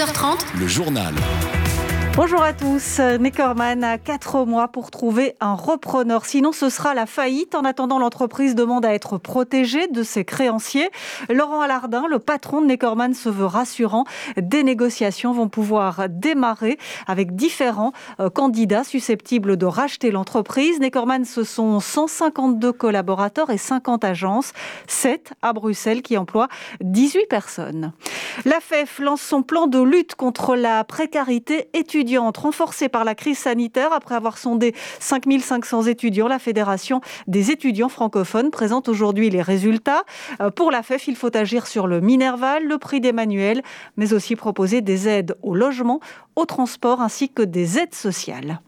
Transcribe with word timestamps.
11h30, 0.00 0.58
le 0.58 0.66
journal. 0.66 1.14
Bonjour 2.16 2.42
à 2.42 2.52
tous. 2.52 2.98
Neckerman 2.98 3.84
a 3.84 3.96
quatre 3.96 4.44
mois 4.44 4.66
pour 4.66 4.90
trouver 4.90 5.36
un 5.40 5.54
repreneur. 5.54 6.26
Sinon, 6.26 6.50
ce 6.50 6.68
sera 6.68 6.92
la 6.92 7.06
faillite. 7.06 7.54
En 7.54 7.62
attendant, 7.62 8.00
l'entreprise 8.00 8.56
demande 8.56 8.84
à 8.84 8.92
être 8.92 9.16
protégée 9.16 9.86
de 9.86 10.02
ses 10.02 10.24
créanciers. 10.24 10.90
Laurent 11.28 11.60
Alardin, 11.60 12.04
le 12.10 12.18
patron 12.18 12.62
de 12.62 12.66
Neckerman, 12.66 13.14
se 13.14 13.28
veut 13.28 13.46
rassurant. 13.46 14.04
Des 14.36 14.64
négociations 14.64 15.32
vont 15.32 15.48
pouvoir 15.48 16.08
démarrer 16.08 16.78
avec 17.06 17.36
différents 17.36 17.92
euh, 18.18 18.28
candidats 18.28 18.84
susceptibles 18.84 19.56
de 19.56 19.66
racheter 19.66 20.10
l'entreprise. 20.10 20.80
Neckerman, 20.80 21.24
ce 21.24 21.44
sont 21.44 21.78
152 21.78 22.72
collaborateurs 22.72 23.50
et 23.50 23.58
50 23.58 24.04
agences, 24.04 24.52
7 24.88 25.32
à 25.42 25.52
Bruxelles 25.52 26.02
qui 26.02 26.18
emploient 26.18 26.48
18 26.80 27.26
personnes. 27.26 27.92
La 28.44 28.58
FEF 28.60 28.98
lance 28.98 29.22
son 29.22 29.42
plan 29.42 29.68
de 29.68 29.80
lutte 29.80 30.16
contre 30.16 30.56
la 30.56 30.82
précarité 30.82 31.68
étudiante 31.72 31.99
renforcée 32.36 32.88
par 32.88 33.04
la 33.04 33.14
crise 33.14 33.38
sanitaire. 33.38 33.92
Après 33.92 34.14
avoir 34.14 34.38
sondé 34.38 34.74
5500 35.00 35.84
étudiants, 35.84 36.28
la 36.28 36.38
Fédération 36.38 37.00
des 37.26 37.50
étudiants 37.50 37.88
francophones 37.88 38.50
présente 38.50 38.88
aujourd'hui 38.88 39.30
les 39.30 39.42
résultats. 39.42 40.04
Euh, 40.40 40.50
pour 40.50 40.70
la 40.70 40.82
FEF, 40.82 41.08
il 41.08 41.16
faut 41.16 41.34
agir 41.36 41.66
sur 41.66 41.86
le 41.86 42.00
Minerval, 42.00 42.64
le 42.66 42.78
prix 42.78 43.00
des 43.00 43.12
manuels, 43.12 43.62
mais 43.96 44.12
aussi 44.12 44.36
proposer 44.36 44.80
des 44.80 45.08
aides 45.08 45.36
au 45.42 45.54
logement, 45.54 46.00
au 46.36 46.44
transport 46.44 47.00
ainsi 47.00 47.28
que 47.28 47.42
des 47.42 47.78
aides 47.78 47.94
sociales. 47.94 48.60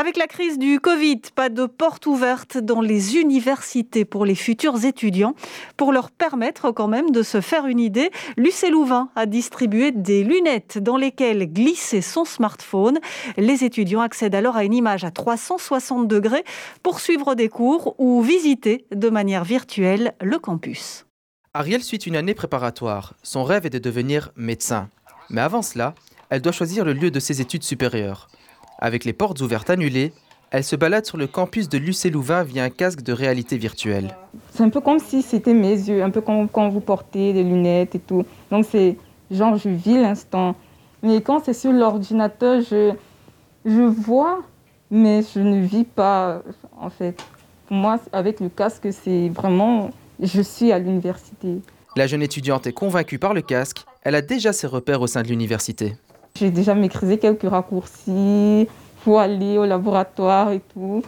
Avec 0.00 0.16
la 0.16 0.26
crise 0.26 0.58
du 0.58 0.80
Covid, 0.80 1.20
pas 1.34 1.50
de 1.50 1.66
porte 1.66 2.06
ouverte 2.06 2.56
dans 2.56 2.80
les 2.80 3.18
universités 3.18 4.06
pour 4.06 4.24
les 4.24 4.34
futurs 4.34 4.82
étudiants. 4.86 5.34
Pour 5.76 5.92
leur 5.92 6.10
permettre 6.10 6.70
quand 6.70 6.88
même 6.88 7.10
de 7.10 7.22
se 7.22 7.42
faire 7.42 7.66
une 7.66 7.78
idée, 7.78 8.10
Lucé 8.38 8.70
Louvain 8.70 9.10
a 9.14 9.26
distribué 9.26 9.92
des 9.92 10.24
lunettes 10.24 10.78
dans 10.78 10.96
lesquelles 10.96 11.52
glisser 11.52 12.00
son 12.00 12.24
smartphone. 12.24 12.98
Les 13.36 13.62
étudiants 13.62 14.00
accèdent 14.00 14.34
alors 14.34 14.56
à 14.56 14.64
une 14.64 14.72
image 14.72 15.04
à 15.04 15.10
360 15.10 16.08
degrés 16.08 16.44
pour 16.82 16.98
suivre 16.98 17.34
des 17.34 17.50
cours 17.50 17.94
ou 17.98 18.22
visiter 18.22 18.86
de 18.92 19.10
manière 19.10 19.44
virtuelle 19.44 20.14
le 20.22 20.38
campus. 20.38 21.04
Ariel 21.52 21.82
suit 21.82 21.98
une 21.98 22.16
année 22.16 22.32
préparatoire. 22.32 23.16
Son 23.22 23.44
rêve 23.44 23.66
est 23.66 23.70
de 23.70 23.78
devenir 23.78 24.32
médecin. 24.34 24.88
Mais 25.28 25.42
avant 25.42 25.60
cela, 25.60 25.94
elle 26.30 26.40
doit 26.40 26.52
choisir 26.52 26.86
le 26.86 26.94
lieu 26.94 27.10
de 27.10 27.20
ses 27.20 27.42
études 27.42 27.64
supérieures. 27.64 28.29
Avec 28.80 29.04
les 29.04 29.12
portes 29.12 29.40
ouvertes 29.40 29.68
annulées, 29.68 30.12
elle 30.50 30.64
se 30.64 30.74
balade 30.74 31.04
sur 31.04 31.18
le 31.18 31.26
campus 31.26 31.68
de 31.68 31.78
l'UC 31.78 32.06
via 32.46 32.64
un 32.64 32.70
casque 32.70 33.02
de 33.02 33.12
réalité 33.12 33.56
virtuelle. 33.58 34.16
C'est 34.52 34.62
un 34.62 34.70
peu 34.70 34.80
comme 34.80 34.98
si 34.98 35.22
c'était 35.22 35.54
mes 35.54 35.74
yeux, 35.74 36.02
un 36.02 36.10
peu 36.10 36.20
comme 36.22 36.48
quand 36.48 36.68
vous 36.70 36.80
portez 36.80 37.32
des 37.32 37.44
lunettes 37.44 37.94
et 37.94 38.00
tout. 38.00 38.24
Donc 38.50 38.64
c'est 38.68 38.96
genre 39.30 39.56
je 39.56 39.68
vis 39.68 40.00
l'instant. 40.00 40.56
Mais 41.02 41.20
quand 41.20 41.44
c'est 41.44 41.54
sur 41.54 41.72
l'ordinateur, 41.72 42.62
je, 42.62 42.92
je 43.64 43.82
vois, 43.82 44.40
mais 44.90 45.22
je 45.34 45.40
ne 45.40 45.60
vis 45.60 45.84
pas 45.84 46.42
en 46.78 46.90
fait. 46.90 47.22
Pour 47.68 47.76
moi, 47.76 48.00
avec 48.12 48.40
le 48.40 48.48
casque, 48.48 48.88
c'est 48.92 49.28
vraiment 49.28 49.90
je 50.20 50.40
suis 50.42 50.72
à 50.72 50.78
l'université. 50.78 51.60
La 51.96 52.06
jeune 52.06 52.22
étudiante 52.22 52.66
est 52.66 52.72
convaincue 52.72 53.18
par 53.18 53.34
le 53.34 53.42
casque. 53.42 53.84
Elle 54.02 54.14
a 54.14 54.22
déjà 54.22 54.52
ses 54.52 54.66
repères 54.66 55.00
au 55.00 55.06
sein 55.06 55.22
de 55.22 55.28
l'université. 55.28 55.96
J'ai 56.40 56.50
déjà 56.50 56.74
maîtrisé 56.74 57.18
quelques 57.18 57.42
raccourcis 57.50 58.66
pour 59.04 59.20
aller 59.20 59.58
au 59.58 59.66
laboratoire 59.66 60.52
et 60.52 60.60
tout. 60.72 61.02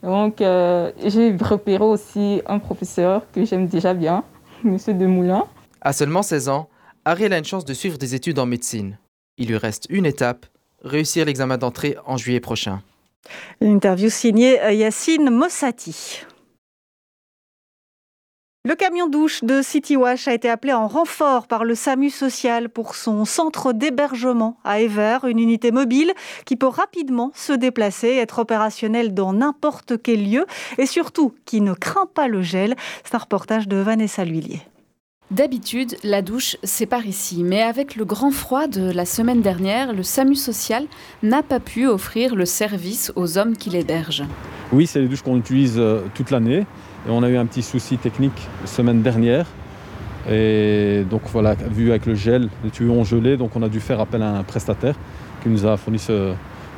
Donc, 0.00 0.40
euh, 0.40 0.92
j'ai 1.04 1.36
repéré 1.40 1.82
aussi 1.82 2.40
un 2.46 2.60
professeur 2.60 3.22
que 3.32 3.44
j'aime 3.44 3.66
déjà 3.66 3.94
bien, 3.94 4.22
M. 4.64 4.78
Demoulin. 4.96 5.44
À 5.80 5.92
seulement 5.92 6.22
16 6.22 6.48
ans, 6.48 6.68
Ariel 7.04 7.32
a 7.32 7.38
une 7.38 7.44
chance 7.44 7.64
de 7.64 7.74
suivre 7.74 7.98
des 7.98 8.14
études 8.14 8.38
en 8.38 8.46
médecine. 8.46 8.96
Il 9.38 9.48
lui 9.48 9.56
reste 9.56 9.88
une 9.90 10.06
étape, 10.06 10.46
réussir 10.84 11.24
l'examen 11.24 11.58
d'entrée 11.58 11.96
en 12.06 12.16
juillet 12.16 12.38
prochain. 12.38 12.80
Une 13.60 13.72
interview 13.72 14.08
signée 14.08 14.60
Yacine 14.72 15.30
Mossati. 15.30 16.22
Le 18.66 18.74
camion 18.74 19.06
douche 19.06 19.44
de 19.44 19.62
CityWash 19.62 20.26
a 20.26 20.34
été 20.34 20.50
appelé 20.50 20.72
en 20.72 20.88
renfort 20.88 21.46
par 21.46 21.62
le 21.62 21.76
SAMU 21.76 22.10
social 22.10 22.68
pour 22.68 22.96
son 22.96 23.24
centre 23.24 23.72
d'hébergement 23.72 24.58
à 24.64 24.80
Ever, 24.80 25.18
une 25.28 25.38
unité 25.38 25.70
mobile 25.70 26.12
qui 26.46 26.56
peut 26.56 26.66
rapidement 26.66 27.30
se 27.32 27.52
déplacer 27.52 28.08
et 28.08 28.16
être 28.16 28.40
opérationnelle 28.40 29.14
dans 29.14 29.32
n'importe 29.32 30.02
quel 30.02 30.28
lieu 30.28 30.46
et 30.78 30.86
surtout 30.86 31.32
qui 31.44 31.60
ne 31.60 31.74
craint 31.74 32.08
pas 32.12 32.26
le 32.26 32.42
gel. 32.42 32.74
C'est 33.04 33.14
un 33.14 33.18
reportage 33.18 33.68
de 33.68 33.76
Vanessa 33.76 34.24
Lhuillier. 34.24 34.62
D'habitude, 35.30 35.96
la 36.02 36.20
douche, 36.20 36.56
c'est 36.64 36.86
par 36.86 37.06
ici. 37.06 37.44
Mais 37.44 37.62
avec 37.62 37.94
le 37.94 38.04
grand 38.04 38.32
froid 38.32 38.66
de 38.66 38.90
la 38.90 39.04
semaine 39.04 39.42
dernière, 39.42 39.92
le 39.92 40.02
SAMU 40.02 40.34
social 40.34 40.86
n'a 41.22 41.44
pas 41.44 41.60
pu 41.60 41.86
offrir 41.86 42.34
le 42.34 42.46
service 42.46 43.12
aux 43.14 43.38
hommes 43.38 43.56
qui 43.56 43.70
l'hébergent. 43.70 44.24
Oui, 44.72 44.88
c'est 44.88 45.00
les 45.00 45.06
douches 45.06 45.22
qu'on 45.22 45.36
utilise 45.36 45.78
euh, 45.78 46.00
toute 46.14 46.32
l'année. 46.32 46.66
Et 47.06 47.10
on 47.10 47.22
a 47.22 47.28
eu 47.28 47.36
un 47.36 47.46
petit 47.46 47.62
souci 47.62 47.98
technique 47.98 48.48
semaine 48.64 49.02
dernière. 49.02 49.46
Et 50.28 51.04
donc 51.08 51.22
voilà, 51.32 51.54
vu 51.54 51.90
avec 51.90 52.04
le 52.06 52.16
gel, 52.16 52.48
les 52.64 52.70
tuyaux 52.70 52.94
ont 52.94 53.04
gelé, 53.04 53.36
donc 53.36 53.54
on 53.54 53.62
a 53.62 53.68
dû 53.68 53.78
faire 53.78 54.00
appel 54.00 54.22
à 54.22 54.38
un 54.38 54.42
prestataire 54.42 54.96
qui 55.42 55.48
nous 55.48 55.64
a 55.66 55.76
fourni 55.76 56.00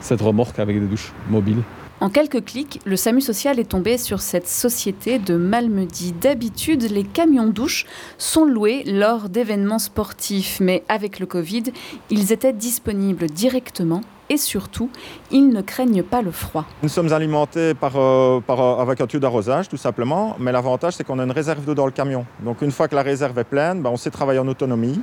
cette 0.01 0.21
remorque 0.21 0.59
avec 0.59 0.79
des 0.79 0.87
douches 0.87 1.13
mobiles. 1.31 1.63
En 2.01 2.11
quelques 2.11 2.45
clics, 2.45 2.81
le 2.85 2.95
SAMU 2.95 3.23
social 3.23 3.59
est 3.59 3.71
tombé 3.71 3.97
sur 3.97 4.21
cette 4.21 4.47
société 4.47 5.19
de 5.19 5.35
Malmedy. 5.35 6.13
D'habitude, 6.13 6.83
les 6.91 7.03
camions 7.05 7.49
douches 7.49 7.87
sont 8.19 8.45
loués 8.45 8.85
lors 8.85 9.31
d'événements 9.31 9.81
sportifs, 9.81 10.59
mais 10.61 10.85
avec 10.89 11.19
le 11.19 11.27
Covid, 11.27 11.65
ils 12.11 12.33
étaient 12.33 12.53
disponibles 12.53 13.27
directement 13.27 14.03
et 14.31 14.37
surtout, 14.37 14.91
ils 15.31 15.49
ne 15.49 15.61
craignent 15.61 16.03
pas 16.03 16.23
le 16.23 16.31
froid. 16.31 16.65
Nous 16.83 16.89
sommes 16.89 17.13
alimentés 17.13 17.75
par, 17.75 17.97
euh, 17.97 18.41
euh, 18.49 18.77
avec 18.77 19.01
un 19.01 19.07
tuyau 19.07 19.21
d'arrosage 19.21 19.69
tout 19.69 19.77
simplement, 19.77 20.37
mais 20.39 20.53
l'avantage 20.53 20.95
c'est 20.95 21.05
qu'on 21.05 21.19
a 21.19 21.25
une 21.25 21.31
réserve 21.31 21.65
d'eau 21.65 21.75
dans 21.75 21.87
le 21.87 21.93
camion. 21.93 22.27
Donc 22.41 22.63
une 22.63 22.71
fois 22.71 22.89
que 22.89 22.95
la 22.95 23.03
réserve 23.03 23.39
est 23.39 23.45
pleine, 23.45 23.83
ben, 23.83 23.91
on 23.91 23.97
sait 23.97 24.11
travailler 24.11 24.41
en 24.41 24.49
autonomie 24.49 25.01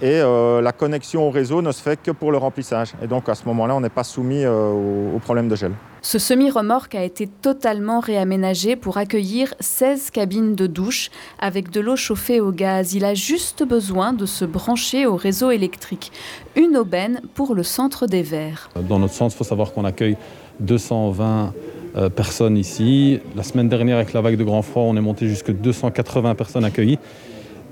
et 0.00 0.20
euh, 0.20 0.60
la 0.60 0.72
connexion 0.72 1.26
au 1.26 1.30
réseau 1.30 1.62
ne 1.62 1.72
se 1.72 1.82
fait 1.82 2.00
que 2.00 2.10
pour 2.10 2.32
le 2.32 2.38
remplissage. 2.38 2.92
Et 3.02 3.06
donc 3.06 3.28
à 3.28 3.34
ce 3.34 3.44
moment-là, 3.46 3.74
on 3.74 3.80
n'est 3.80 3.88
pas 3.88 4.04
soumis 4.04 4.44
au 4.46 5.18
problème 5.22 5.48
de 5.48 5.56
gel. 5.56 5.72
Ce 6.04 6.18
semi-remorque 6.18 6.96
a 6.96 7.04
été 7.04 7.28
totalement 7.28 8.00
réaménagé 8.00 8.74
pour 8.74 8.96
accueillir 8.96 9.54
16 9.60 10.10
cabines 10.10 10.56
de 10.56 10.66
douche 10.66 11.10
avec 11.38 11.70
de 11.70 11.80
l'eau 11.80 11.94
chauffée 11.94 12.40
au 12.40 12.50
gaz. 12.50 12.94
Il 12.94 13.04
a 13.04 13.14
juste 13.14 13.62
besoin 13.62 14.12
de 14.12 14.26
se 14.26 14.44
brancher 14.44 15.06
au 15.06 15.14
réseau 15.14 15.52
électrique. 15.52 16.10
Une 16.56 16.76
aubaine 16.76 17.20
pour 17.34 17.54
le 17.54 17.62
centre 17.62 18.08
des 18.08 18.22
Verts. 18.22 18.68
Dans 18.88 18.98
notre 18.98 19.14
centre, 19.14 19.32
il 19.32 19.38
faut 19.38 19.44
savoir 19.44 19.72
qu'on 19.72 19.84
accueille 19.84 20.16
220 20.58 21.54
euh, 21.94 22.08
personnes 22.08 22.58
ici. 22.58 23.20
La 23.36 23.44
semaine 23.44 23.68
dernière, 23.68 23.98
avec 23.98 24.12
la 24.12 24.22
vague 24.22 24.36
de 24.36 24.44
grand 24.44 24.62
froid, 24.62 24.82
on 24.82 24.96
est 24.96 25.00
monté 25.00 25.28
jusqu'à 25.28 25.52
280 25.52 26.34
personnes 26.34 26.64
accueillies. 26.64 26.98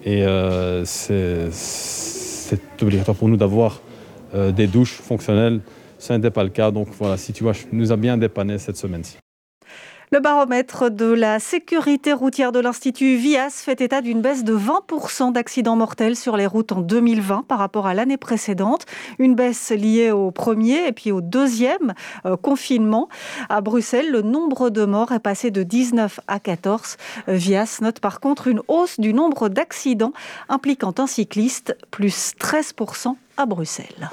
Et 0.05 0.25
euh, 0.25 0.85
c'est 0.85 1.51
obligatoire 2.81 3.17
pour 3.17 3.29
nous 3.29 3.37
d'avoir 3.37 3.81
euh, 4.37 4.53
des 4.53 4.69
douches 4.69 5.01
fonctionnelles 5.03 5.61
ce 6.01 6.13
n'était 6.13 6.31
pas 6.31 6.43
le 6.43 6.51
cas. 6.51 6.71
Donc 6.71 6.89
voilà, 6.99 7.17
si 7.17 7.33
tu 7.33 7.45
vois, 7.45 7.53
nous 7.73 7.93
a 7.93 7.97
bien 7.97 8.17
dépanné 8.17 8.59
cette 8.59 8.77
semaine-ci. 8.77 9.19
Le 10.13 10.19
baromètre 10.19 10.91
de 10.91 11.05
la 11.05 11.39
sécurité 11.39 12.13
routière 12.13 12.51
de 12.51 12.59
l'Institut 12.59 13.15
VIAS 13.15 13.51
fait 13.51 13.81
état 13.81 14.01
d'une 14.01 14.21
baisse 14.21 14.43
de 14.43 14.57
20% 14.57 15.31
d'accidents 15.31 15.77
mortels 15.77 16.17
sur 16.17 16.37
les 16.37 16.49
routes 16.49 16.73
en 16.73 16.81
2020 16.81 17.45
par 17.47 17.61
rapport 17.61 17.87
à 17.87 17.95
l'année 17.95 18.17
précédente. 18.17 18.87
Une 19.21 19.37
baisse 19.37 19.71
liée 19.71 20.11
au 20.11 20.33
premier 20.33 20.89
et 20.89 20.91
puis 20.91 21.13
au 21.13 21.21
deuxième 21.21 21.95
euh, 22.27 22.37
confinement. 22.37 23.09
À 23.49 23.61
Bruxelles, 23.61 24.11
le 24.11 24.23
nombre 24.23 24.71
de 24.71 24.85
morts 24.85 25.13
est 25.13 25.21
passé 25.21 25.53
de 25.53 25.63
19 25.63 26.19
à 26.27 26.41
14. 26.41 26.97
VIAS 27.29 27.79
note 27.81 28.01
par 28.01 28.19
contre 28.19 28.49
une 28.49 28.63
hausse 28.67 28.99
du 28.99 29.15
nombre 29.15 29.49
d'accidents 29.49 30.13
impliquant 30.49 30.93
un 30.99 31.07
cycliste, 31.07 31.77
plus 31.93 32.33
13% 32.37 33.15
à 33.37 33.47
Bruxelles. 33.47 34.11